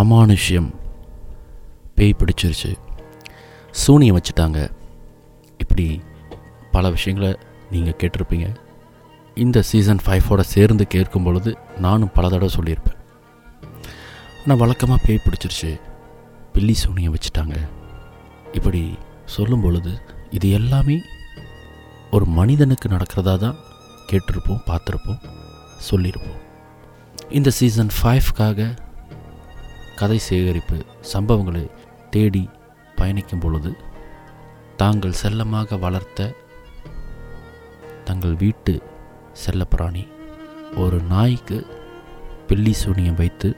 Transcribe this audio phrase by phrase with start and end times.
[0.00, 0.68] அமானுஷ்யம்.
[1.96, 2.70] பேய் பிடிச்சிருச்சு.
[3.70, 4.70] சூனியம் வச்சுட்டாங்க.
[5.58, 5.86] இப்படி
[6.74, 7.30] பல விஷயங்களை
[7.70, 8.46] நீங்கள் கேட்டிருப்பீங்க.
[9.34, 12.98] இந்த சீசன் ஃபைவோட சேர்ந்து கேட்கும் பொழுது நானும் பல தடவை சொல்லியிருப்பேன்.
[14.42, 15.80] ஆனால் வழக்கமாக பேய் பிடிச்சிருச்சு.
[16.52, 17.56] பில்லி சூனியம் வச்சுட்டாங்க.
[18.52, 18.82] இப்படி
[19.24, 19.92] சொல்லும் பொழுது
[20.30, 20.96] இது எல்லாமே
[22.10, 23.60] ஒரு மனிதனுக்கு நடக்கிறதா தான்
[24.12, 25.22] கேட்டிருப்போம் பார்த்துருப்போம்
[25.90, 26.40] சொல்லியிருப்போம்.
[27.38, 28.74] இந்த சீசன் ஃபைவ்க்காக
[29.96, 30.76] கதை சேகரிப்பு
[31.12, 31.70] சம்பவங்களை
[32.10, 32.48] தேடி
[32.96, 33.72] பயணிக்கும் பொழுது
[34.76, 36.30] தாங்கள் செல்லமாக வளர்த்த
[38.04, 38.82] தங்கள் வீட்டு
[39.44, 40.04] செல்லப்பிராணி
[40.76, 41.58] ஒரு நாய்க்கு
[42.46, 43.56] பில்லி சூனியம் வைத்து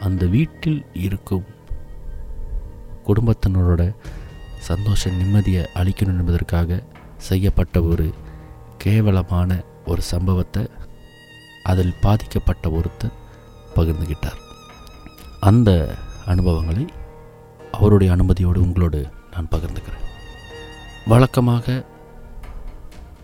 [0.00, 1.46] அந்த வீட்டில் இருக்கும்
[3.06, 3.82] குடும்பத்தினரோட
[4.58, 6.80] சந்தோஷ நிம்மதியை அளிக்கணும் என்பதற்காக
[7.28, 8.06] செய்யப்பட்ட ஒரு
[8.78, 9.50] கேவலமான
[9.86, 10.62] ஒரு சம்பவத்தை
[11.62, 13.18] அதில் பாதிக்கப்பட்ட ஒருத்தர்
[13.74, 14.40] பகிர்ந்துகிட்டார்.
[15.48, 15.70] அந்த
[16.32, 16.82] அனுபவங்களை
[17.76, 18.98] அவருடைய அனுமதியோடு உங்களோடு
[19.32, 20.04] நான் பகிர்ந்துக்கிறேன்.
[21.10, 21.66] வழக்கமாக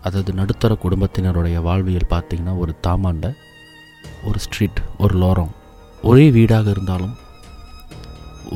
[0.05, 3.27] அதாவது நடுத்தர குடும்பத்தினருடைய வாழ்வியல் பார்த்திங்கன்னா ஒரு தாமாண்ட
[4.27, 5.51] ஒரு ஸ்ட்ரீட் ஒரு லோரம்
[6.09, 7.15] ஒரே வீடாக இருந்தாலும்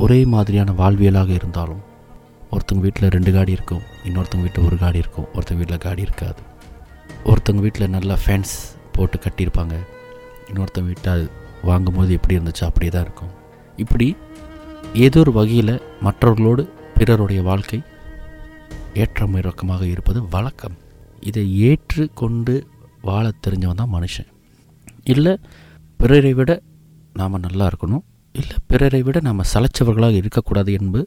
[0.03, 1.83] ஒரே மாதிரியான வாழ்வியலாக இருந்தாலும்
[2.53, 6.41] ஒருத்தங்க வீட்டில் ரெண்டு காடி இருக்கும் இன்னொருத்தங்க வீட்டில் ஒரு காடி இருக்கும் ஒருத்தங்க வீட்டில் காடி இருக்காது.
[7.31, 8.55] ஒருத்தங்க வீட்டில் நல்லா ஃபேன்ஸ்
[8.95, 9.75] போட்டு கட்டியிருப்பாங்க
[10.49, 11.29] இன்னொருத்தங்க வீட்டில்
[11.69, 13.31] வாங்கும்போது எப்படி இருந்துச்சோ அப்படியே தான் இருக்கும்.
[13.83, 14.07] இப்படி
[15.05, 15.73] ஏதோ ஒரு வகையில்
[16.05, 16.63] மற்றவர்களோடு
[16.97, 17.79] பிறருடைய வாழ்க்கை
[19.03, 20.75] ஏற்றம் இறக்கமாக இருப்பது வழக்கம்.
[21.29, 22.55] இதை ஏற்று கொண்டு
[23.07, 24.29] வாழ தெரிஞ்சவன் தான் மனுஷன்.
[25.13, 25.33] இல்லை
[25.99, 26.51] பிறரை விட
[27.19, 28.03] நாம் நல்லா இருக்கணும்.
[28.35, 31.05] இல்லை பிறரை விட நாம் சலைச்சவர்களாக இருக்கக்கூடாது என்பது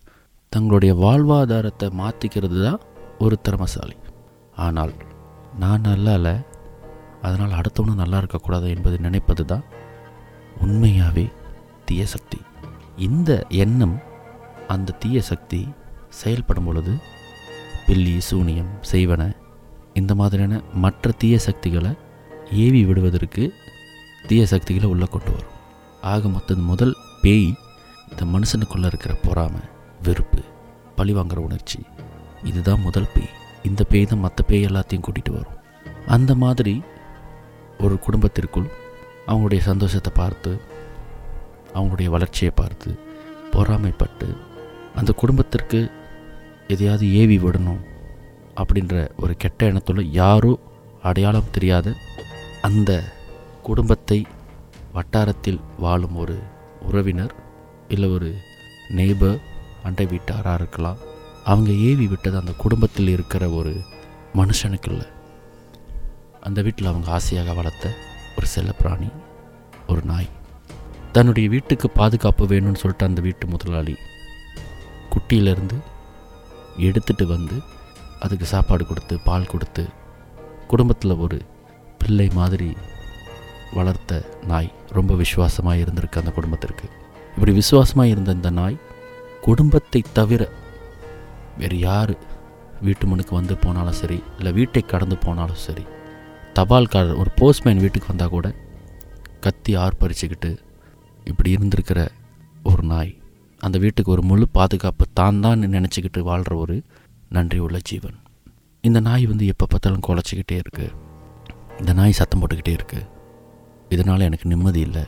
[0.53, 2.81] தங்களுடைய வாழ்வாதாரத்தை மாற்றிக்கிறது தான்
[3.19, 3.97] ஒரு திறமசாலி.
[4.57, 4.95] ஆனால்
[5.63, 6.35] நான் நல்லா இல்லை
[7.27, 9.65] அதனால் அடுத்தவனும் நல்லா இருக்கக்கூடாது என்பதை நினைப்பது தான்
[10.65, 11.27] உண்மையாகவே
[11.87, 12.39] தீய சக்தி.
[12.97, 14.03] இந்த எண்ணம்
[14.69, 15.69] அந்த தீய சக்தி
[16.09, 16.97] செயல்படும் பொழுது
[17.87, 19.37] பில்லி சூனியம் செய்வன.
[19.95, 21.93] இந்த மாதிரியான மற்ற தீய சக்திகளை
[22.51, 23.55] ஏவி விடுவதற்கு
[24.27, 25.53] தீய சக்திகளை உள்ளே கொண்டு வரும்.
[26.01, 27.55] ஆக மொத்தம் முதல் பேய்
[28.11, 29.61] இந்த மனுஷனுக்குள்ளே இருக்கிற பொறாமை
[30.03, 30.43] வெறுப்பு
[30.97, 31.81] பழிவாங்கிற உணர்ச்சி
[32.43, 33.29] இதுதான் முதல் பேய்.
[33.63, 35.59] இந்த பேய் தான் மற்ற பேய் எல்லாத்தையும் கூட்டிகிட்டு வரும்.
[36.07, 36.83] அந்த மாதிரி
[37.79, 38.69] ஒரு குடும்பத்திற்குள்
[39.27, 40.61] அவங்களுடைய சந்தோஷத்தை பார்த்து
[41.75, 42.91] அவங்களுடைய வளர்ச்சியை பார்த்து
[43.53, 44.37] பொறாமைப்பட்டு
[44.95, 45.91] அந்த குடும்பத்திற்கு
[46.69, 47.83] எதையாவது ஏவி விடணும்
[48.57, 50.59] அப்படின்ற ஒரு கெட்ட எண்ணத்தில் யாரோ
[51.03, 51.95] அடையாளம் தெரியாத
[52.61, 52.91] அந்த
[53.63, 54.27] குடும்பத்தை
[54.93, 56.37] வட்டாரத்தில் வாழும் ஒரு
[56.81, 57.35] உறவினர்
[57.89, 58.35] இல்லை ஒரு
[58.89, 59.39] நெய்பர்
[59.83, 60.99] அண்டை வீட்டாராக இருக்கலாம்.
[61.45, 63.73] அவங்க ஏவி விட்டது அந்த குடும்பத்தில் இருக்கிற ஒரு
[64.35, 65.07] மனுஷனுக்கு இல்லை.
[66.41, 67.95] அந்த வீட்டில் அவங்க ஆசையாக வளர்த்த
[68.37, 69.11] ஒரு செல்லப்பிராணி
[69.87, 70.31] ஒரு நாய்.
[71.15, 73.97] தன்னுடைய வீட்டுக்கு பாதுகாப்பு வேணும்னு சொல்லிட்டு அந்த வீட்டு முதலாளி
[75.11, 75.77] குட்டியிலேருந்து
[76.79, 77.63] எடுத்துட்டு வந்து
[78.21, 79.89] அதுக்கு சாப்பாடு கொடுத்து பால் கொடுத்து
[80.67, 81.39] குடும்பத்தில் ஒரு
[81.99, 82.77] பிள்ளை மாதிரி
[83.73, 86.89] வளர்த்த நாய் ரொம்ப விசுவாசமாக இருந்திருக்கு அந்த குடும்பத்திற்கு.
[87.35, 88.77] இப்படி விசுவாசமாக இருந்த இந்த நாய்
[89.43, 90.43] குடும்பத்தை தவிர
[91.59, 92.15] வேறு யார்
[92.81, 95.85] வீட்டு முனுக்கு வந்து போனாலும் சரி இல்லை வீட்டை கடந்து போனாலும் சரி
[96.55, 98.55] தபால்காரர் ஒரு போஸ்ட்மேன் வீட்டுக்கு வந்தால் கூட
[99.41, 100.51] கத்தி ஆர்ப்பரிச்சுக்கிட்டு
[101.31, 102.01] இப்படி இருந்திருக்கிற
[102.71, 103.13] ஒரு நாய்
[103.61, 106.77] அந்த வீட்டுக்கு ஒரு முழு பாதுகாப்பு தான் தான் நினச்சிக்கிட்டு வாழ்கிற ஒரு
[107.37, 108.17] நன்றி உள்ள ஜீவன்.
[108.85, 110.91] இந்த நாய் வந்து எப்போ பார்த்தாலும் குலைச்சிக்கிட்டே இருக்குது
[111.81, 113.09] இந்த நாய் சத்தம் போட்டுக்கிட்டே இருக்குது
[113.95, 115.05] இதனால் எனக்கு நிம்மதி இல்லை.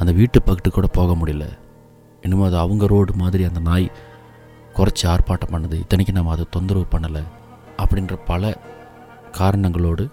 [0.00, 1.46] அந்த வீட்டு பக்கத்து கூட போக முடியல.
[2.24, 3.86] இன்னமும் அது அவங்க ரோடு மாதிரி அந்த நாய்
[4.76, 5.76] குறைச்சி ஆர்ப்பாட்டம் பண்ணுது.
[5.82, 7.22] இத்தனைக்கு நம்ம அதை தொந்தரவு பண்ணலை.
[7.82, 8.52] அப்படின்ற பல
[9.38, 10.04] காரணங்களோடு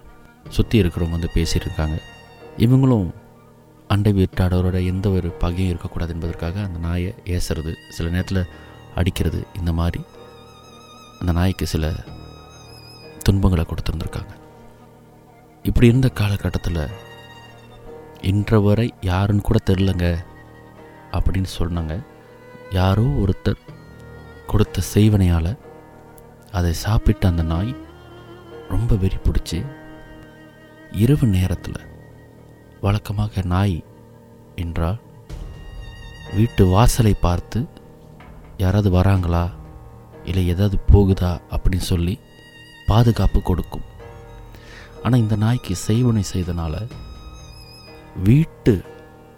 [0.56, 1.96] சுற்றி இருக்கிறவங்க வந்து பேசியிருக்காங்க
[2.64, 3.08] இவங்களும்
[3.88, 8.48] அண்டை வீட்டாளரோட எந்த ஒரு பகையும் இருக்கக்கூடாது என்பதற்காக அந்த நாயை ஏசுறது சில நேரத்தில்
[8.94, 10.02] அடிக்கிறது இந்த மாதிரி
[11.20, 11.92] அந்த நாய்க்கு சில
[13.22, 14.34] துன்பங்களை கொடுத்துருந்துருக்காங்க.
[15.62, 16.82] இப்படி இருந்த காலகட்டத்தில்
[18.20, 20.06] இன்ற வரை யாருன்னு கூட தெரிலங்க
[21.12, 22.06] அப்படின்னு சொன்னாங்க.
[22.70, 23.66] யாரோ ஒருத்தர்
[24.46, 25.58] கொடுத்த செய்வனையால்
[26.52, 27.76] அதை சாப்பிட்ட அந்த நாய்
[28.68, 29.66] ரொம்ப வெறி பிடிச்சி
[30.92, 31.86] இரவு நேரத்தில்
[32.80, 33.84] வழக்கமாக நாய்
[34.56, 34.98] என்றால்
[36.34, 37.68] வீட்டு வாசலை பார்த்து
[38.56, 39.50] யாராவது வராங்களா?
[40.24, 41.40] இல்லை ஏதாவது போகுதா?
[41.50, 42.18] அப்படின்னு சொல்லி
[42.86, 43.86] பாதுகாப்பு கொடுக்கும்.
[45.02, 46.74] ஆனால் இந்த நாய்க்கு செய்வனை செய்தனால
[48.22, 48.82] வீட்டு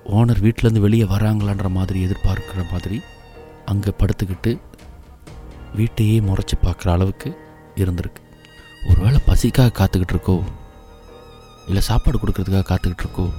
[0.05, 3.01] ஓனர் வீட்டிலேருந்து வெளியே வராங்களான்ற மாதிரி எதிர்பார்க்குற மாதிரி
[3.65, 4.61] அங்கே படுத்துக்கிட்டு
[5.75, 7.39] வீட்டையே முறைச்சி பார்க்குற அளவுக்கு
[7.77, 8.23] இருந்திருக்கு.
[8.89, 10.43] ஒருவேளை பசிக்காக காத்துக்கிட்டு இருக்கோ?
[11.67, 13.31] இல்லை சாப்பாடு கொடுக்கறதுக்காக காத்துக்கிட்டு இருக்கோ?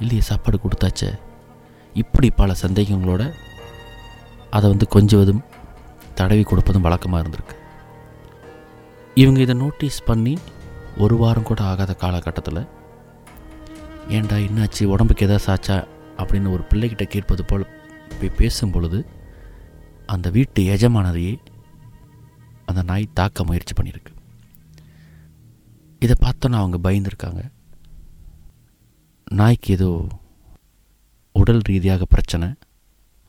[0.00, 1.18] இல்லையே சாப்பாடு கொடுத்தாச்சே.
[1.94, 3.32] இப்படி பல சந்தேகங்களோட
[4.50, 5.44] அதை வந்து கொஞ்சுவதும்
[6.14, 7.54] தடவி கொடுப்பதும் வழக்கமாக இருந்திருக்கு.
[9.14, 10.38] இவங்க இதை நோட்டீஸ் பண்ணி
[10.98, 12.66] ஒரு வாரம் கூட ஆகாத காலகட்டத்தில்
[14.08, 14.84] ஏன்டா என்னாச்சு?
[14.84, 15.86] உடம்புக்கு எதாவது சாச்சா?
[16.16, 17.66] அப்படின்னு ஒரு பிள்ளைகிட்ட கேட்பது போல்
[18.20, 19.06] போய் பேசும் பொழுது
[20.06, 21.38] அந்த வீட்டு எஜமானதையே
[22.66, 24.13] அந்த நாய் தாக்க முயற்சி பண்ணியிருக்கு.
[26.04, 27.42] இதை பார்த்தோன்னா அவங்க பயந்துருக்காங்க.
[29.40, 29.88] நாய்க்கு ஏதோ
[31.40, 32.48] உடல் ரீதியாக பிரச்சனை.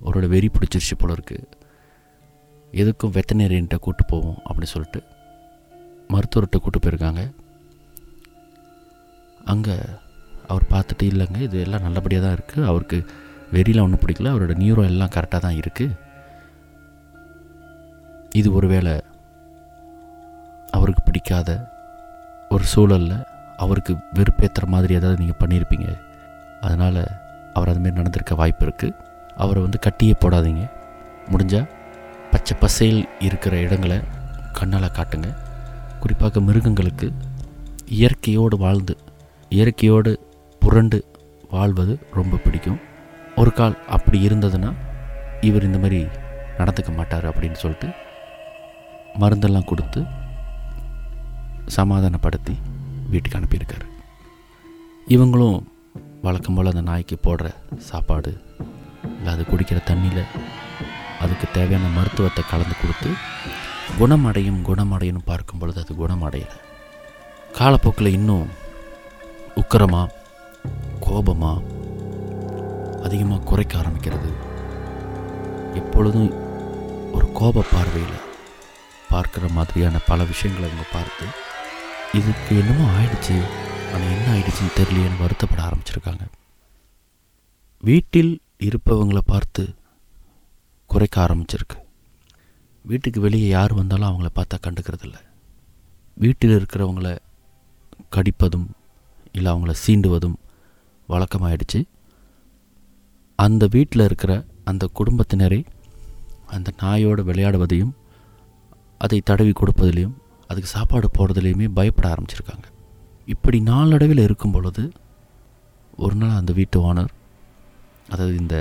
[0.01, 1.51] அவரோட வெறி பிடிச்சிருச்சு போல இருக்குது
[2.81, 5.01] எதுக்கும் வெத்தனேரியன்ட்ட கூட்டு போவோம் அப்படின்னு சொல்லிட்டு
[6.13, 7.21] மருத்துவர்கிட்ட கூட்டு போயிருக்காங்க.
[9.53, 9.75] அங்கே
[10.51, 12.97] அவர் பார்த்துட்டு இல்லைங்க இது எல்லாம் நல்லபடியாக தான் இருக்குது அவருக்கு
[13.55, 14.33] வெறியில் ஒன்றும் பிடிக்கல.
[14.33, 15.95] அவரோட நியூரோ எல்லாம் கரெக்டாக தான் இருக்குது
[18.41, 18.93] இது ஒருவேளை
[20.77, 21.49] அவருக்கு பிடிக்காத
[22.53, 23.17] ஒரு சூழலில்
[23.63, 25.87] அவருக்கு வெறுப்பேற்றுற மாதிரி ஏதாவது நீங்கள் பண்ணியிருப்பீங்க
[26.61, 27.01] அதனால்
[27.57, 28.97] அவர் அதுமாரி நடந்திருக்க வாய்ப்பு இருக்குது
[29.43, 30.63] அவரை வந்து கட்டியே போடாதீங்க.
[31.31, 31.69] முடிஞ்சால்
[32.31, 33.97] பச்சை பசையில் இருக்கிற இடங்களை
[34.59, 35.29] கண்ணால் காட்டுங்க.
[35.99, 37.07] குறிப்பாக மிருகங்களுக்கு
[37.99, 38.95] இயற்கையோடு வாழ்ந்து
[39.49, 40.11] இயற்கையோடு
[40.61, 40.99] புரண்டு
[41.55, 42.79] வாழ்வது ரொம்ப பிடிக்கும்.
[43.35, 44.71] ஒரு கால் அப்படி இருந்ததுன்னா
[45.47, 45.99] இவர் இந்த மாதிரி
[46.59, 47.89] நடந்துக்க மாட்டார் அப்படின்னு சொல்லிட்டு
[49.21, 49.99] மருந்தெல்லாம் கொடுத்து
[51.67, 52.55] சமாதானப்படுத்தி
[53.09, 53.87] வீட்டுக்கு அனுப்பியிருக்காரு.
[55.07, 55.57] இவங்களும்
[56.21, 57.47] வழக்கம் போல் அந்த நாய்க்கு போடுற
[57.89, 58.31] சாப்பாடு
[59.17, 60.23] இல்லை அது குடிக்கிற தண்ணியில்
[61.19, 63.09] அதுக்கு தேவையான மருத்துவத்தை கலந்து கொடுத்து
[63.99, 66.57] குணமடையும் குணமடையும் பார்க்கும் பொழுது அது குணமடையலை.
[67.59, 68.47] காலப்போக்கில் இன்னும்
[69.61, 70.13] உக்கரமாக
[70.99, 71.63] கோபமாக
[73.03, 74.29] அதிகமாக குறைக்க ஆரம்பிக்கிறது.
[75.73, 76.31] எப்பொழுதும்
[77.11, 78.23] ஒரு கோப பார்வையில்
[79.11, 81.25] பார்க்குற மாதிரியான பல விஷயங்களை அவங்க பார்த்து
[82.17, 83.35] இதுக்கு என்னமோ ஆயிடுச்சு.
[83.93, 86.23] ஆனால் என்ன ஆயிடுச்சுன்னு தெரியலையேன்னு வருத்தப்பட ஆரம்பிச்சிருக்காங்க.
[87.83, 88.31] வீட்டில்
[88.67, 89.63] இருப்பவங்களை பார்த்து
[90.91, 91.77] குறைக்க ஆரம்பிச்சிருக்கு.
[92.85, 95.17] வீட்டுக்கு வெளியே யார் வந்தாலும் அவங்கள பார்த்தா கண்டுக்கிறதில்ல.
[96.23, 97.09] வீட்டில் இருக்கிறவங்கள
[98.15, 98.67] கடிப்பதும்
[99.37, 100.37] இல்லை அவங்கள சீண்டுவதும்
[101.09, 101.79] வழக்கமாயிடுச்சு.
[103.39, 104.33] அந்த வீட்டில் இருக்கிற
[104.71, 105.61] அந்த குடும்பத்தினரை
[106.55, 107.93] அந்த நாயோடு விளையாடுவதையும்
[109.05, 110.15] அதை தடவி கொடுப்பதிலையும்
[110.47, 112.65] அதுக்கு சாப்பாடு போடுறதுலேயுமே பயப்பட ஆரம்பிச்சிருக்காங்க.
[113.25, 114.83] இப்படி நாளடைவில் இருக்கும் பொழுது
[115.97, 117.11] ஒரு நாள் அந்த வீட்டு ஓனர்
[118.09, 118.55] அதாவது இந்த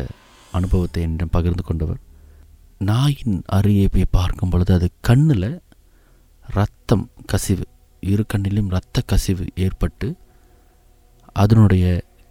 [0.52, 2.00] அனுபவத்தை என்னிடம் பகிர்ந்து கொண்டவர்
[2.78, 5.50] நாயின் அருகே போய் பார்க்கும் பொழுது அது கண்ணில்
[6.48, 7.64] ரத்தம் கசிவு
[8.02, 10.08] இரு கண்ணிலும் இரத்த கசிவு ஏற்பட்டு
[11.32, 11.84] அதனுடைய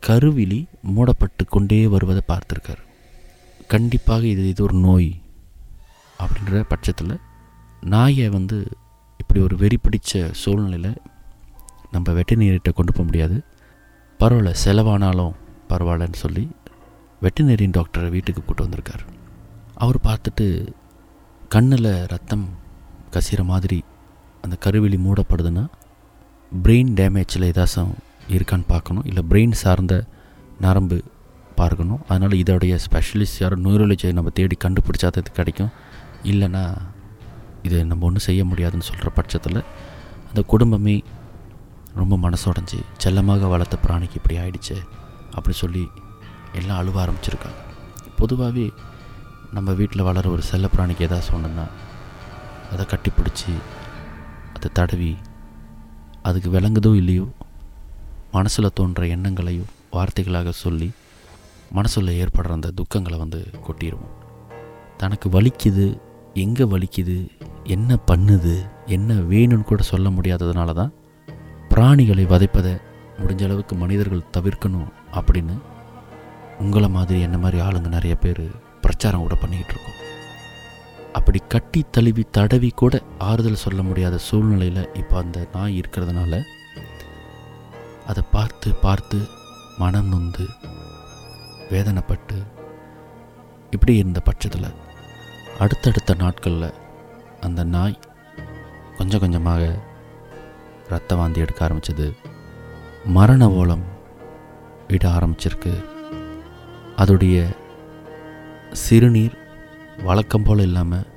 [0.04, 2.84] கருவிழி மூடப்பட்டு கொண்டே வருவதை பார்த்துருக்காரு.
[3.68, 5.12] கண்டிப்பாக இது இது ஒரு நோய்
[6.20, 7.16] அப்படின்ற பட்சத்தில்
[7.82, 8.58] நாயை வந்து
[9.34, 10.98] இப்படி ஒரு வெறி பிடிச்ச சூழ்நிலையில்
[11.92, 13.38] நம்ம வெட்டினரிகிட்ட கொண்டு போக முடியாது.
[14.20, 15.32] பரவாயில்ல செலவானாலும்
[15.70, 16.44] பரவாயில்லன்னு சொல்லி
[17.22, 19.04] வெட்டினரியின் டாக்டரை வீட்டுக்கு கூட்டு வந்திருக்கார்.
[19.76, 20.68] அவர் பார்த்துட்டு
[21.50, 22.46] கண்ணில் ரத்தம்
[23.12, 23.84] கசிகிற மாதிரி
[24.42, 25.66] அந்த கருவிழி மூடப்படுதுன்னா
[26.52, 27.94] பிரெயின் டேமேஜில் ஏதாச்சும்
[28.28, 29.06] இருக்கான்னு பார்க்கணும்.
[29.06, 30.06] இல்லை பிரெயின் சார்ந்த
[30.62, 31.02] நரம்பு
[31.56, 32.02] பார்க்கணும்.
[32.08, 35.74] அதனால் இதோடைய ஸ்பெஷலிஸ்ட் யாரும் நியூரலஜியை நம்ம தேடி கண்டுபிடிச்சாதது கிடைக்கும்.
[36.24, 36.66] இல்லைன்னா
[37.64, 39.60] இதை நம்ம ஒன்றும் செய்ய முடியாதுன்னு சொல்கிற பட்சத்தில்
[40.30, 41.04] அந்த குடும்பமே
[41.94, 44.78] ரொம்ப மனசுடைஞ்சி செல்லமாக வளர்த்த பிராணிக்கு இப்படி ஆயிடுச்சு
[45.32, 45.88] அப்படி சொல்லி
[46.54, 47.60] எல்லாம் அழுவ ஆரம்பிச்சிருக்காங்க.
[48.18, 48.72] பொதுவாகவே
[49.52, 51.66] நம்ம வீட்டில் வளர ஒரு செல்ல பிராணிக்கு எதாவது சொன்னோன்னா
[52.72, 53.54] அதை கட்டிப்பிடிச்சி
[54.54, 55.18] அதை தடவி
[56.22, 57.26] அதுக்கு விளங்குதோ இல்லையோ
[58.32, 60.92] மனசில் தோன்ற எண்ணங்களையும் வார்த்தைகளாக சொல்லி
[61.72, 64.14] மனசில் ஏற்படுற அந்த துக்கங்களை வந்து கொட்டிடுவோம்
[64.98, 66.00] தனக்கு வலிக்குது
[66.34, 67.18] எங்கே வலிக்குது
[67.66, 70.94] என்ன பண்ணுது என்ன வேணும்னு கூட சொல்ல முடியாததுனால தான்
[71.70, 72.74] பிராணிகளை வதைப்பதை
[73.20, 75.56] முடிஞ்ச அளவுக்கு மனிதர்கள் தவிர்க்கணும் அப்படின்னு
[76.60, 78.44] உங்களை மாதிரி என்ன மாதிரி ஆளுங்க நிறைய பேர்
[78.82, 80.00] பிரச்சாரம் கூட பண்ணிக்கிட்டு இருக்கோம்.
[81.14, 86.42] அப்படி கட்டி தழுவி தடவி கூட ஆறுதல் சொல்ல முடியாத சூழ்நிலையில் இப்போ அந்த நாய் இருக்கிறதுனால
[88.06, 89.28] அதை பார்த்து பார்த்து
[89.78, 90.46] மனம் நொந்து
[91.70, 92.44] வேதனைப்பட்டு
[93.72, 94.76] இப்படி இருந்த பட்சத்தில்
[95.60, 96.83] அடுத்தடுத்த நாட்களில்
[97.46, 97.96] அந்த நாய்
[98.98, 99.64] கொஞ்சம் கொஞ்சமாக
[100.92, 102.08] ரத்த வாந்தி எடுக்க ஆரம்பிச்சது.
[103.16, 103.86] மரண ஓலம்
[104.92, 105.74] விட ஆரம்பிச்சிருக்கு.
[107.02, 107.38] அதோடைய
[108.84, 109.36] சிறுநீர்
[110.08, 111.10] வழக்கம் போல் இல்லாமல்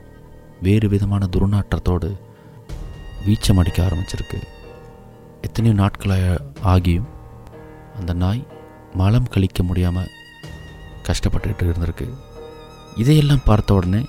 [0.67, 2.11] வேறு விதமான துர்நாற்றத்தோடு
[3.27, 4.41] வீச்சம் அடிக்க ஆரம்பிச்சிருக்கு.
[5.47, 6.37] எத்தனையோ நாட்களாக
[6.73, 7.09] ஆகியும்
[7.99, 8.43] அந்த நாய்
[9.01, 10.13] மலம் கழிக்க முடியாமல்
[11.09, 12.09] கஷ்டப்பட்டுக்கிட்டு இருந்திருக்கு.
[13.03, 14.01] இதையெல்லாம் பார்த்த உடனே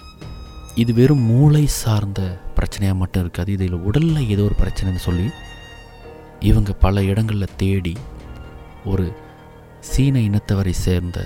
[0.77, 2.21] இது வெறும் மூளை சார்ந்த
[2.55, 3.51] பிரச்சனையாக மட்டும் இருக்காது.
[3.51, 5.27] இதில் உடலில் ஏதோ ஒரு பிரச்சனைன்னு சொல்லி
[6.39, 7.93] இவங்க பல இடங்களில் தேடி
[8.85, 9.05] ஒரு
[9.81, 11.19] சீன இனத்தவரை சேர்ந்த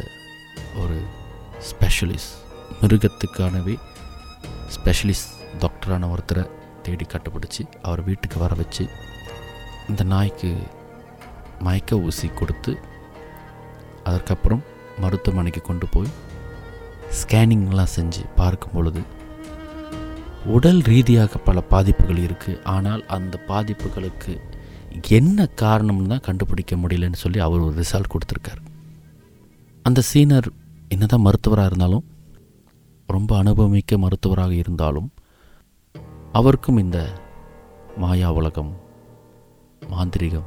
[0.75, 0.98] ஒரு
[1.70, 2.36] ஸ்பெஷலிஸ்ட்
[2.81, 3.75] மிருகத்துக்கானவே
[4.75, 6.43] ஸ்பெஷலிஸ்ட் டாக்டரான ஒருத்தரை
[6.84, 8.86] தேடி கட்டுப்பிடிச்சி அவர் வீட்டுக்கு வர வச்சு
[9.89, 10.51] இந்த நாய்க்கு
[11.60, 12.72] மயக்க ஊசி கொடுத்து
[14.03, 14.63] அதற்கப்புறம்
[15.00, 16.12] மருத்துவமனைக்கு கொண்டு போய்
[17.20, 19.01] ஸ்கேனிங்லாம் செஞ்சு பார்க்கும் பொழுது
[20.45, 24.41] உடல் ரீதியாக பல பாதிப்புகள் இருக்குது ஆனால் அந்த பாதிப்புகளுக்கு
[25.10, 28.57] என்ன காரணம்னு தான் கண்டுபிடிக்க முடியலன்னு சொல்லி அவர் ஒரு ரிசல்ட் கொடுத்துருக்காரு.
[29.83, 30.48] அந்த சீனர்
[30.89, 32.03] என்னதான் மருத்துவராக இருந்தாலும்
[33.07, 35.12] ரொம்ப அனுபவமிக்க மருத்துவராக இருந்தாலும்
[36.31, 37.10] அவருக்கும் இந்த
[37.98, 38.77] மாயா உலகம்
[39.89, 40.45] மாந்திரிகம்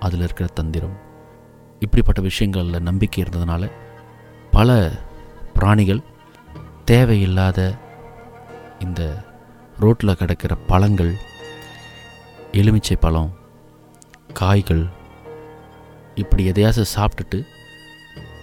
[0.00, 0.98] அதில் இருக்கிற தந்திரம்
[1.80, 3.70] இப்படிப்பட்ட விஷயங்களில் நம்பிக்கை இருந்ததுனால
[4.50, 4.92] பல
[5.54, 6.02] பிராணிகள்
[6.84, 7.78] தேவையில்லாத
[8.80, 9.24] இந்த
[9.80, 11.12] ரோட்டில் கிடக்கிற பழங்கள்
[12.52, 13.30] எலுமிச்சை பழம்
[14.32, 14.88] காய்கள்
[16.14, 17.38] இப்படி எதையாவது சாப்பிட்டுட்டு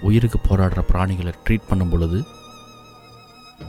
[0.01, 2.23] உயிருக்கு போராடுற பிராணிகளை ட்ரீட் பண்ணும் பொழுது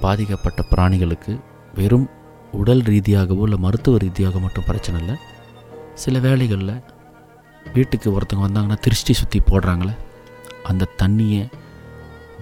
[0.01, 1.41] பாதிக்கப்பட்ட பிராணிகளுக்கு
[1.75, 2.11] வெறும்
[2.53, 5.17] உடல் ரீதியாகவோ இல்லை மருத்துவ ரீதியாக மட்டும் பிரச்சனை இல்லை.
[5.95, 6.83] சில வேலைகளில்
[7.73, 9.95] வீட்டுக்கு ஒருத்தவங்க வந்தாங்கன்னா திருஷ்டி சுற்றி போடுறாங்களே
[10.63, 11.49] அந்த தண்ணியை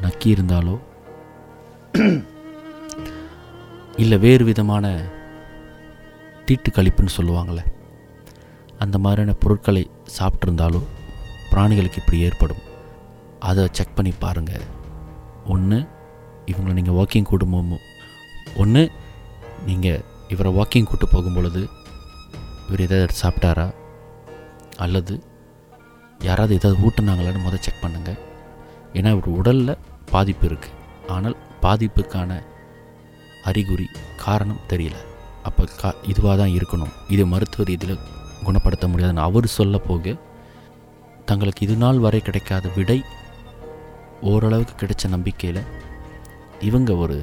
[0.03, 0.79] நக்கி இருந்தாலோ
[3.97, 4.87] இல்லை வேறு விதமான
[6.49, 7.65] தீட்டு கழிப்புன்னு சொல்லுவாங்களே
[8.85, 9.83] அந்த மாதிரியான பொருட்களை
[10.17, 10.81] சாப்பிட்ருந்தாலோ
[11.51, 12.63] பிராணிகளுக்கு இப்படி ஏற்படும்.
[13.49, 14.67] அதை செக் பண்ணி பாருங்கள்
[15.55, 15.79] ஒன்று
[16.51, 17.57] இவங்களை நீங்கள் வாக்கிங் கூட்டும்
[18.63, 18.83] ஒன்று
[19.69, 21.63] நீங்கள் இவரை வாக்கிங் கூட்டு போகும் பொழுது
[22.67, 23.67] இவர் எதாவது சாப்பிட்டாரா?
[24.85, 25.15] அல்லது
[26.29, 28.21] யாராவது ஏதாவது ஊட்டுனாங்களான்னு முதல் செக் பண்ணுங்கள்
[28.99, 30.77] ஏன்னா இவர் உடலில் பாதிப்பு இருக்குது
[31.15, 32.41] ஆனால் பாதிப்புக்கான
[33.51, 33.87] அறிகுறி
[34.25, 34.97] காரணம் தெரியல.
[35.49, 36.95] அப்போ கா இதுவாக தான் இருக்கணும்.
[37.15, 38.03] இது மருத்துவ ரீதியில்
[38.47, 40.15] குணப்படுத்த முடியாதுன்னு அவர் சொல்ல போக
[41.31, 42.99] தங்களுக்கு இது நாள் வரை கிடைக்காத விடை
[44.31, 45.63] ஓரளவுக்கு கிடைச்ச நம்பிக்கையில்
[46.69, 47.17] இவங்க ஒரு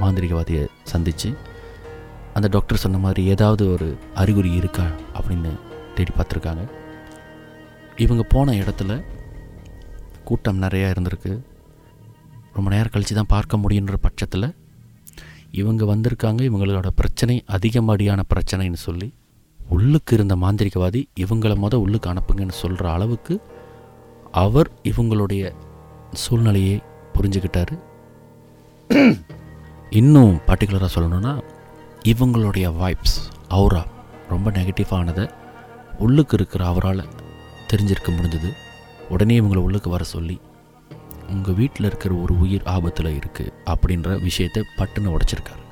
[0.00, 1.30] மாந்திரிகவாதியை சந்தித்து
[2.36, 3.88] அந்த டாக்டர் சொன்ன மாதிரி ஏதாவது ஒரு
[4.22, 4.86] அறிகுறி இருக்கா
[5.18, 5.50] அப்படின்னு
[5.96, 6.62] தேடி பார்த்துருக்காங்க.
[8.04, 8.92] இவங்க போன இடத்துல
[10.28, 11.32] கூட்டம் நிறையா இருந்திருக்கு.
[12.56, 14.48] ரொம்ப நேரம் கழித்து தான் பார்க்க முடியுன்ற பட்சத்தில்
[15.52, 19.14] இவங்க வந்திருக்காங்க இவங்களோட பிரச்சனை அதிகமடியான பிரச்சனைன்னு சொல்லி
[19.68, 23.40] உள்ளுக்கு இருந்த மாந்திரிகவாதி இவங்கள மொதல் உள்ளுக்கு அனுப்புங்கன்னு சொல்கிற அளவுக்கு
[24.30, 25.52] அவர் இவங்களுடைய
[26.12, 26.80] சூழ்நிலையை
[27.14, 27.78] புரிஞ்சுக்கிட்டாரு.
[29.90, 31.42] இன்னும் பர்டிகுலராக சொல்லணும்னா
[32.04, 33.18] இவங்களுடைய வைப்ஸ்
[33.50, 33.82] அவுரா
[34.28, 35.30] ரொம்ப நெகட்டிவானதை
[35.98, 37.08] உள்ளுக்கு இருக்கிற அவரால்
[37.72, 38.52] தெரிஞ்சிருக்க முடிஞ்சது.
[39.08, 40.40] உடனே இவங்களை உள்ளுக்கு வர சொல்லி
[41.34, 45.62] உங்கள் வீட்டில் இருக்கிற ஒரு உயிர் ஆபத்தில் இருக்குது அப்படின்ற விஷயத்தை பட்டுன்னு உடைச்சிருக்காரு.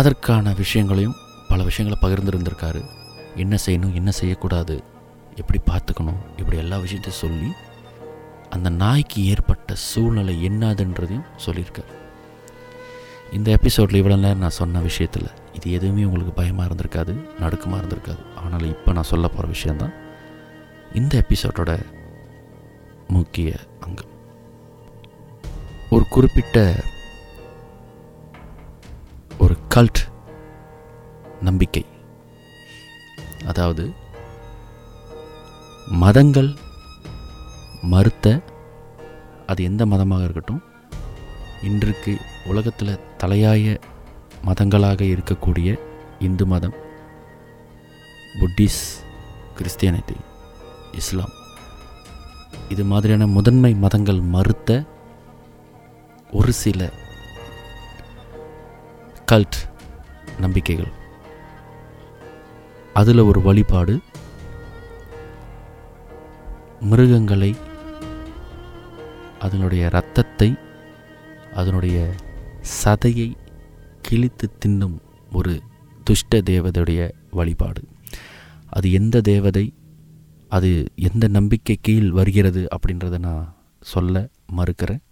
[0.00, 1.18] அதற்கான விஷயங்களையும்
[1.50, 2.82] பல விஷயங்களை பகிர்ந்துருந்திருக்காரு.
[3.42, 4.76] என்ன செய்யணும் என்ன செய்யக்கூடாது
[5.40, 7.50] எப்படி பார்த்துக்கணும் இப்படி எல்லா விஷயத்தையும் சொல்லி
[8.54, 11.92] அந்த நாய்க்கு ஏற்பட்ட சூழ்நிலை என்னதுன்றதையும் சொல்லியிருக்காரு.
[13.36, 18.22] இந்த எபிசோடில் இவ்வளோ நேரம் நான் சொன்ன விஷயத்தில் இது எதுவுமே உங்களுக்கு பயமாக இருந்திருக்காது நடுக்கமாக இருந்திருக்காது.
[18.42, 19.94] ஆனால் இப்போ நான் சொல்ல போகிற விஷயந்தான்
[21.00, 21.72] இந்த எபிசோடோட
[23.16, 23.48] முக்கிய
[23.86, 24.12] அங்கம்.
[26.14, 26.58] குறிப்பிட்ட
[29.38, 30.00] ஒரு கல்ட்
[31.40, 31.82] நம்பிக்கை.
[33.50, 33.84] அதாவது
[36.04, 36.50] மதங்கள்
[37.92, 38.26] மறுத்த
[39.46, 40.62] அது எந்த மதமாக இருக்கட்டும்
[41.62, 42.12] இன்றைக்கு
[42.52, 43.76] உலகத்தில் தலையாய
[44.48, 45.78] மதங்களாக இருக்கக்கூடிய
[46.18, 46.76] இந்து மதம்
[48.40, 48.82] புத்திஸ்
[49.58, 50.16] கிறிஸ்டியானிட்டி
[51.00, 51.34] இஸ்லாம்.
[52.68, 54.84] இது மாதிரியான முதன்மை மதங்கள் மறுத்த
[56.38, 56.80] ஒரு சில
[59.32, 59.58] கல்ட்
[60.38, 60.92] நம்பிக்கைகள்.
[63.00, 63.94] அதில் ஒரு வழிபாடு
[66.90, 67.50] மிருகங்களை
[69.38, 70.50] அதனுடைய இரத்தத்தை
[71.54, 71.98] அதனுடைய
[72.84, 73.28] சதையை
[74.02, 74.96] கிழித்து தின்னும்
[75.32, 75.54] ஒரு
[76.04, 77.00] துஷ்ட தேவதையுடைய
[77.30, 77.82] வழிபாடு.
[78.76, 79.66] அது எந்த தேவதை
[80.48, 80.70] அது
[81.08, 83.44] எந்த நம்பிக்கை கீழ் வருகிறது அப்படின்றத நான்
[83.80, 85.02] சொல்ல மறுக்கிறேன்.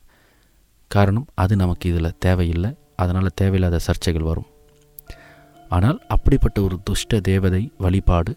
[0.90, 2.70] காரணம் அது நமக்கு இதில் தேவையில்லை.
[2.96, 4.48] அதனால் தேவையில்லாத சர்ச்சைகள் வரும்.
[5.70, 8.32] ஆனால் அப்படிப்பட்ட ஒரு துஷ்ட தேவதை வழிபாடு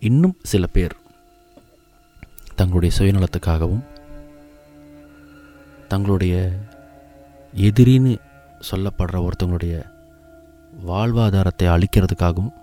[0.00, 0.94] இன்னும் சில பேர்
[2.54, 3.84] தங்களுடைய சுயநலத்துக்காகவும்
[5.88, 6.34] தங்களுடைய
[7.54, 8.12] எதிரின்னு
[8.70, 9.74] சொல்லப்படுற ஒருத்தவங்களுடைய
[10.86, 12.54] வாழ்வாதாரத்தை அழிக்கிறதுக்காகவும்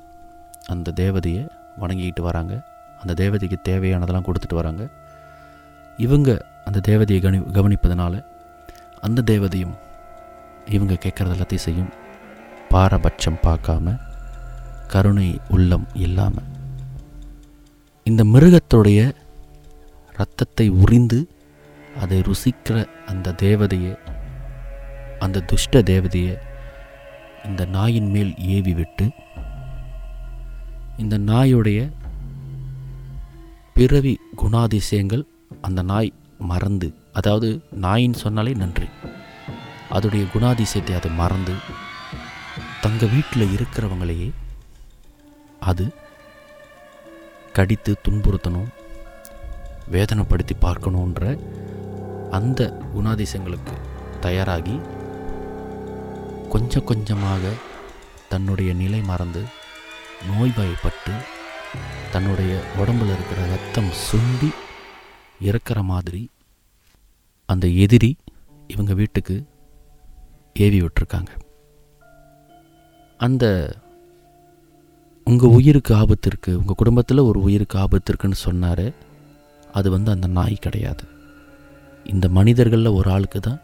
[0.68, 1.44] அந்த தேவதையை
[1.82, 2.54] வணங்கிக்கிட்டு வராங்க.
[3.02, 4.84] அந்த தேவதைக்கு தேவையானதெல்லாம் கொடுத்துட்டு வராங்க.
[5.98, 6.30] இவங்க
[6.66, 8.22] அந்த தேவதையை கவனி கவனிப்பதனால
[9.04, 9.76] அந்த தேவதையும்
[10.68, 11.92] இவங்க கேட்குறது எல்லாத்தையும் செய்யும்.
[12.70, 13.96] பாரபட்சம் பார்க்காம
[14.88, 16.50] கருணை உள்ளம் இல்லாமல்
[18.04, 19.00] இந்த மிருகத்துடைய
[20.18, 21.20] ரத்தத்தை உறிந்து
[22.00, 23.94] அதை ருசிக்கிற அந்த தேவதையை
[25.20, 26.36] அந்த துஷ்ட தேவதையை
[27.46, 29.06] இந்த நாயின் மேல் ஏவி விட்டு
[30.98, 31.80] இந்த நாயுடைய
[33.74, 35.24] பிறவி குணாதிசயங்கள்
[35.62, 36.12] அந்த நாய்
[36.48, 38.88] மறந்து அதாவது நாயின் சொன்னாலே நன்றி.
[39.92, 41.56] அதோடைய குணாதிசயத்தை அதை மறந்து
[42.82, 44.30] தங்கள் வீட்டில் இருக்கிறவங்களையே
[45.60, 45.86] அது
[47.54, 48.72] கடித்து துன்புறுத்தணும்
[49.92, 51.24] வேதனைப்படுத்தி பார்க்கணுன்ற
[52.32, 52.62] அந்த
[52.94, 53.76] குணாதிசயங்களுக்கு
[54.22, 54.76] தயாராகி
[56.50, 57.54] கொஞ்சம் கொஞ்சமாக
[58.30, 59.42] தன்னுடைய நிலை மறந்து
[60.28, 61.14] நோய்வாய்ப்பட்டு
[62.12, 64.50] தன்னுடைய உடம்புல இருக்கிற ரத்தம் சுண்டி
[65.42, 66.22] இறக்கிற மாதிரி
[67.50, 68.12] அந்த எதிரி
[68.74, 69.36] இவங்க வீட்டுக்கு
[70.66, 71.32] ஏவி விட்டுருக்காங்க.
[73.20, 73.46] அந்த
[75.28, 78.86] உங்கள் உயிருக்கு ஆபத்து இருக்குது உங்கள் குடும்பத்தில் ஒரு உயிருக்கு ஆபத்து இருக்குன்னு சொன்னார்
[79.78, 81.04] அது வந்து அந்த நாய் கிடையாது.
[82.14, 83.62] இந்த மனிதர்களில் ஒரு ஆளுக்கு தான்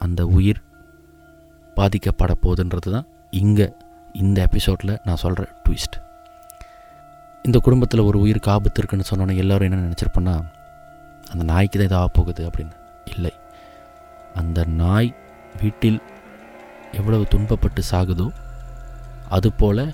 [0.00, 0.60] அந்த உயிர்
[1.76, 3.08] பாதிக்கப்பட போகுதுன்றது தான்
[3.42, 3.66] இங்கே
[4.22, 5.96] இந்த எபிசோடில் நான் சொல்கிற ட்விஸ்ட்
[7.44, 10.34] இந்த குடும்பத்தில் ஒரு உயிருக்கு ஆபத்து இருக்குன்னு சொன்னோன்னே எல்லோரும் என்ன நினச்சிருப்போன்னா
[11.32, 12.74] அந்த நாய்க்கு தான் இதாக போகுது அப்படின்னு.
[13.16, 13.34] இல்லை.
[14.40, 15.10] அந்த நாய்
[15.62, 16.00] வீட்டில்
[16.98, 18.26] எவ்வளவு துன்பப்பட்டு சாகுதோ
[19.36, 19.84] அதுபோல்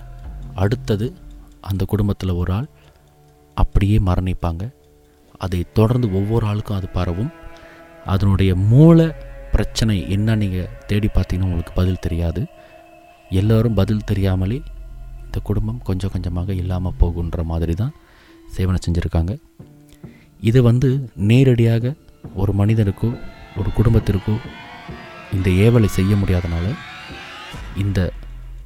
[0.63, 1.07] அடுத்தது
[1.71, 2.69] அந்த குடும்பத்தில் ஒரு ஆள்
[3.63, 4.65] அப்படியே மரணிப்பாங்க.
[5.45, 7.33] அதை தொடர்ந்து ஒவ்வொரு ஆளுக்கும் அது பரவும்.
[8.13, 9.07] அதனுடைய மூல
[9.55, 12.43] பிரச்சனை என்ன நீங்கள் தேடி பார்த்தீங்கன்னா உங்களுக்கு பதில் தெரியாது.
[13.41, 14.59] எல்லோரும் பதில் தெரியாமலே
[15.27, 17.95] இந்த குடும்பம் கொஞ்சம் கொஞ்சமாக இல்லாமல் போகுன்ற மாதிரி தான்
[18.57, 19.33] சேவனை செஞ்சுருக்காங்க.
[20.51, 20.89] இது வந்து
[21.31, 21.95] நேரடியாக
[22.35, 23.19] ஒரு மனிதனுக்கோ
[23.57, 24.37] ஒரு குடும்பத்திற்கோ
[25.33, 26.75] இந்த ஏவலை செய்ய முடியாதனால
[27.77, 28.13] இந்த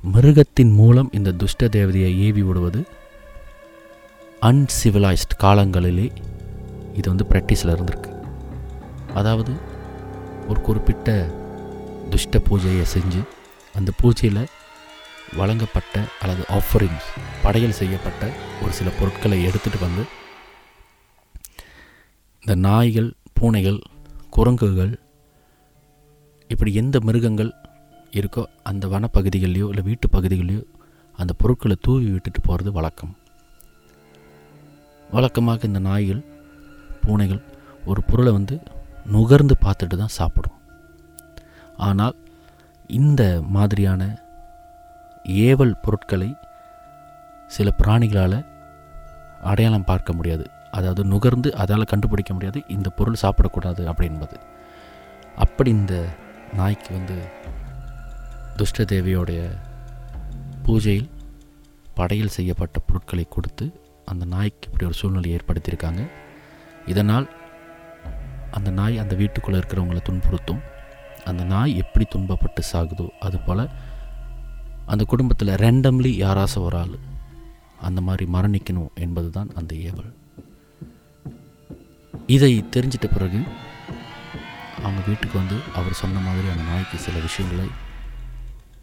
[0.02, 2.86] மிருகத்தின் மூலம் இந்த துஷ்ட தேவதையை ஏவி விடுவது
[4.42, 6.10] அன்சிவிலைஸ்ட் காலங்களிலே
[6.94, 8.22] இது வந்து ப்ராக்டிஸில் இருந்திருக்கு.
[9.14, 9.52] அதாவது
[10.48, 11.26] ஒரு குறிப்பிட்ட
[12.10, 13.22] துஷ்ட பூஜையை செஞ்சு
[13.74, 14.46] அந்த பூஜையில்
[15.36, 17.08] வழங்கப்பட்ட அல்லது ஆஃபரிங்ஸ்
[17.42, 18.30] படையல் செய்யப்பட்ட
[18.62, 20.04] ஒரு சில பொருட்களை எடுத்துகிட்டு வந்து
[22.40, 23.78] இந்த நாய்கள் பூனைகள்
[24.34, 24.90] குரங்குகள்
[26.50, 27.50] இப்படி எந்த மிருகங்கள்
[28.18, 30.62] இருக்கோ அந்த வனப்பகுதிகள்லையோ இல்லை வீட்டு பகுதிகள்லையோ
[31.18, 33.16] அந்த பொருட்களை தூவி விட்டுட்டு போகிறது வழக்கம்.
[35.10, 36.22] வழக்கமாக இந்த நாய்கள்
[37.04, 37.42] பூனைகள்
[37.84, 38.56] ஒரு பொருளை வந்து
[39.14, 40.58] நுகர்ந்து பார்த்துட்டு தான் சாப்பிடும்.
[41.88, 42.16] ஆனால்
[43.00, 43.22] இந்த
[43.56, 44.02] மாதிரியான
[45.48, 46.30] ஏவல் பொருட்களை
[47.46, 48.40] சில பிராணிகளால்
[49.50, 50.46] அடையாளம் பார்க்க முடியாது.
[50.70, 54.36] அதாவது நுகர்ந்து அதால் கண்டுபிடிக்க முடியாது இந்த பொருள் சாப்பிடக்கூடாது அப்படின்பது.
[55.36, 55.94] அப்படி இந்த
[56.58, 57.16] நாய்க்கு வந்து
[58.56, 59.40] துஷ்ட தேவியோடைய
[60.66, 61.10] பூஜையில்
[61.94, 63.66] படையில் செய்யப்பட்ட பொருட்களை கொடுத்து
[64.04, 66.02] அந்த நாய்க்கு இப்படி ஒரு சூழ்நிலை ஏற்படுத்தியிருக்காங்க.
[66.86, 67.26] இதனால்
[68.50, 70.62] அந்த நாய் அந்த வீட்டுக்குள்ளே இருக்கிறவங்களை துன்புறுத்தும்.
[71.24, 73.64] அந்த நாய் எப்படி துன்பப்பட்டு சாகுதோ அதுபோல்
[74.92, 76.94] அந்த குடும்பத்தில் ரேண்டம்லி யாராச ஒரு ஆள்
[77.88, 80.10] அந்த மாதிரி மரணிக்கணும் என்பது தான் அந்த ஏவல்.
[82.32, 83.40] இதை தெரிஞ்சிட்ட பிறகு
[84.80, 87.66] அவங்க வீட்டுக்கு வந்து அவர் சொன்ன மாதிரி அந்த நாய்க்கு சில விஷயங்களை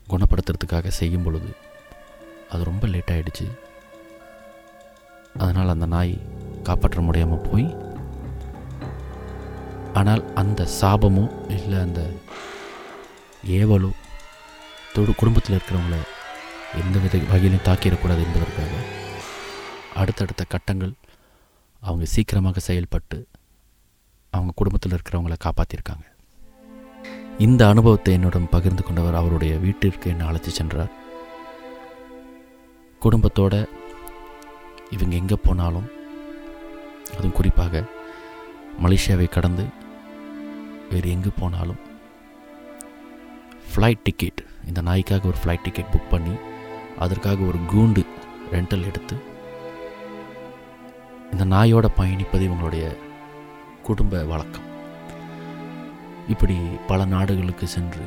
[0.08, 1.50] குணப்படுத்துறதுக்காக செய்யும் பொழுது
[2.50, 3.48] அது ரொம்ப லேட் ஆகிடுச்சு
[5.36, 6.14] அதனால் அந்த நாய்
[6.64, 7.68] காப்பாற்ற முடியாமல் போய்
[9.94, 12.02] ஆனால் அந்த சாபமோ இல்லை அந்த
[13.56, 13.92] ஏவலோ
[14.96, 15.98] தொடு குடும்பத்தில் இருக்கிறவங்கள
[16.80, 18.74] எந்த வித வகையிலையும் தாக்கிடக்கூடாது என்பதற்காக
[19.96, 20.94] அடுத்தடுத்த கட்டங்கள்
[21.82, 23.18] அவங்க சீக்கிரமாக செயல்பட்டு
[24.38, 26.06] அவங்க குடும்பத்தில் இருக்கிறவங்கள காப்பாற்றிருக்காங்க
[27.38, 30.94] இந்த அனுபவத்தை என்னுடன் பகிர்ந்து கொண்டவர் அவருடைய வீட்டிற்கு என்னை அழைத்து சென்றார்.
[33.02, 33.56] குடும்பத்தோட
[34.90, 35.88] இவங்க எங்கே போனாலும்
[37.12, 37.84] அதுவும் குறிப்பாக
[38.82, 39.66] மலேசியாவை கடந்து
[40.90, 41.82] வேறு எங்கே போனாலும்
[43.70, 46.36] ஃப்ளைட் டிக்கெட் இந்த நாய்க்காக ஒரு ஃப்ளைட் டிக்கெட் புக் பண்ணி
[46.98, 48.04] அதற்காக ஒரு கூண்டு
[48.52, 49.16] ரெண்டல் எடுத்து
[51.32, 52.86] இந்த நாயோட பயணிப்பது இவங்களுடைய
[53.88, 54.66] குடும்ப வழக்கம்.
[56.34, 56.56] இப்படி
[56.88, 58.06] பல நாடுகளுக்கு சென்று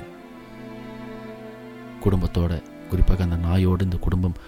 [2.04, 2.52] குடும்பத்தோட
[2.90, 4.40] குறிப்பாக அந்த நாயோடு இந்த குடும்பம்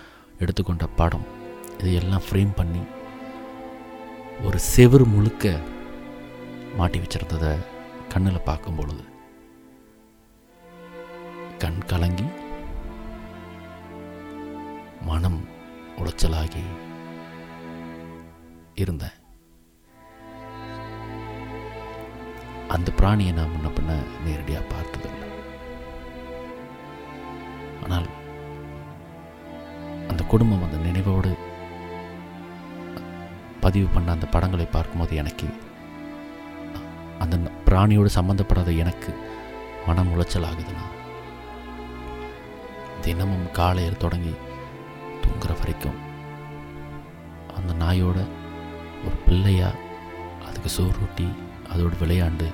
[0.42, 1.26] எடுத்துக்கொண்ட படம்
[1.78, 2.82] இதையெல்லாம் ஃப்ரேம் பண்ணி
[4.46, 5.54] ஒரு செவர் முழுக்க
[6.78, 7.52] மாட்டி வச்சிருந்ததை
[8.12, 9.04] கண்ணில் பார்க்கும் பொழுது
[11.64, 12.28] கண் கலங்கி
[15.08, 15.40] மனம்
[15.98, 16.64] உளைச்சலாகி
[18.84, 19.18] இருந்தேன்.
[22.72, 23.92] அந்த பிராணியை நான் முன்ன பின்ன
[24.24, 25.28] நேரடியாக பார்த்ததில்லை
[27.82, 28.08] ஆனால்
[30.08, 31.32] அந்த குடும்பம் அந்த நினைவோடு
[33.60, 35.48] பதிவு பண்ண அந்த படங்களை பார்க்கும்போது எனக்கு
[37.18, 39.10] அந்த பிராணியோடு சம்மந்தப்படாத எனக்கு
[39.86, 40.86] மனம் உளைச்சல் ஆகுதுன்னா
[43.02, 44.34] தினமும் காலையில் தொடங்கி
[45.22, 46.00] தூங்குற வரைக்கும்
[47.56, 48.18] அந்த நாயோட
[49.04, 49.80] ஒரு பிள்ளையாக
[50.46, 51.26] அதுக்கு சோறு ஊட்டி
[51.70, 52.48] அதோடு விளையாண்டு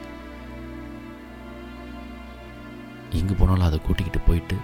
[3.11, 4.57] எங்கே போனாலும் அதை கூட்டிக்கிட்டு போயிட்டு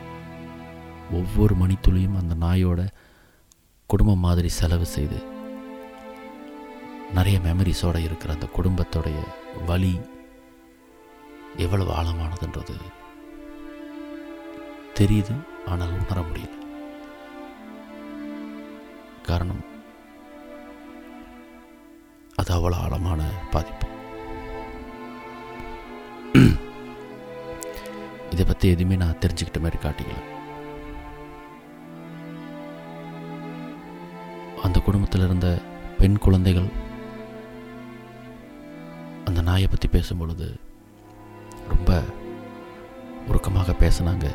[1.12, 2.88] ஒவ்வொரு மணித்துளியும் அந்த நாயோட
[3.86, 5.18] குடும்பம் மாதிரி செலவு செய்து
[7.14, 9.18] நிறைய மெமரிஸோடு இருக்கிற அந்த குடும்பத்தோடைய
[9.66, 10.00] வலி
[11.56, 12.76] எவ்வளவு ஆழமானதுன்றது
[15.00, 15.34] தெரியுது
[15.66, 16.54] ஆனால் உணர முடியல.
[19.22, 19.64] காரணம்
[22.34, 23.88] அது அவ்வளோ ஆழமான பாதிப்பு.
[28.34, 30.20] இதை பற்றி எதுவுமே நான் தெரிஞ்சுக்கிட்ட மாதிரி காட்டிக்கல.
[34.66, 35.48] அந்த குடும்பத்தில் இருந்த
[36.00, 36.68] பெண் குழந்தைகள்
[39.28, 40.46] அந்த நாயை பற்றி பேசும் பொழுது
[41.72, 41.90] ரொம்ப
[43.28, 44.26] உருக்கமாக பேசினாங்க.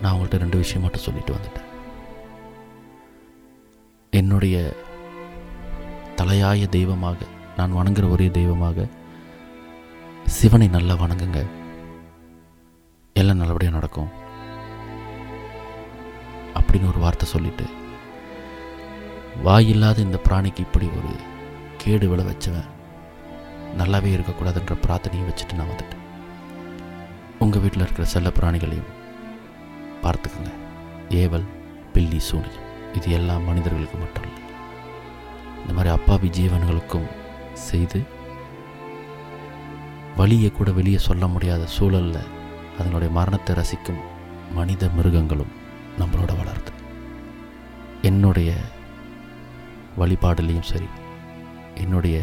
[0.00, 1.70] நான் அவங்கள்ட்ட ரெண்டு விஷயம் மட்டும் சொல்லிட்டு வந்துட்டேன்.
[4.20, 4.56] என்னுடைய
[6.20, 7.18] தலையாய தெய்வமாக
[7.58, 8.86] நான் வணங்குற ஒரே தெய்வமாக
[10.36, 11.40] சிவனை நல்லா வணங்குங்க.
[13.20, 14.08] எல்லாம் நல்லபடியாக நடக்கும்.
[16.58, 17.66] அப்படின்னு ஒரு வார்த்தை சொல்லிட்டு
[19.46, 21.12] வாயில்லாத இந்த பிராணிக்கு இப்படி ஒரு
[21.82, 22.70] கேடு விளை வச்சவன்
[23.80, 26.02] நல்லாவே இருக்கக்கூடாதுன்ற பிரார்த்தனையை வச்சுட்டு நான் வந்துட்டேன்.
[27.38, 28.92] உங்கள் வீட்டில் இருக்கிற செல்ல பிராணிகளையும்
[30.04, 30.52] பார்த்துக்குங்க.
[31.22, 31.48] ஏவல்
[31.94, 34.42] பில்லி சூனியம் இது எல்லா மனிதர்களுக்கு மட்டும் இல்லை
[35.60, 37.10] இந்த மாதிரி அப்பாவி ஜீவன்களுக்கும்
[37.68, 38.00] செய்து
[40.16, 42.32] வழியை கூட வெளியே சொல்ல முடியாத சூழலில்
[42.78, 44.00] அதனுடைய மரணத்தை ரசிக்கும்
[44.54, 45.52] மனித மிருகங்களும்
[45.98, 46.72] நம்மளோட வளருது.
[48.02, 48.52] என்னுடைய
[50.00, 50.88] வழிபாடுலேயும் சரி
[51.74, 52.16] என்னுடைய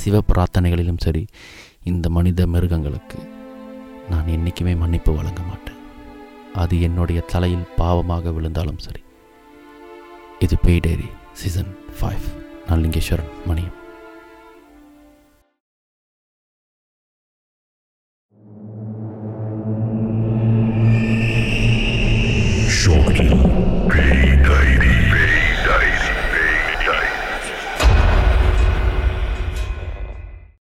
[0.00, 1.22] சிவ பிரார்த்தனைகளிலும் சரி
[1.82, 3.18] இந்த மனித மிருகங்களுக்கு
[4.10, 5.80] நான் என்றைக்குமே மன்னிப்பு வழங்க மாட்டேன்.
[6.54, 9.02] அது என்னுடைய தலையில் பாவமாக விழுந்தாலும் சரி.
[10.38, 12.26] இது பெய்டேரி சீசன் ஃபைவ்
[12.66, 13.78] நான் லிங்கேஸ்வரன் மணியம்.